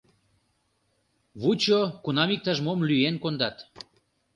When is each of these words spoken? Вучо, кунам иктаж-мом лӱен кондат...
Вучо, 1.41 1.79
кунам 2.03 2.29
иктаж-мом 2.35 2.79
лӱен 2.87 3.15
кондат... 3.23 3.57